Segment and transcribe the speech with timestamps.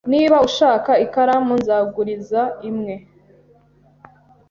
[0.11, 2.95] Niba ushaka ikaramu, nzaguriza imwe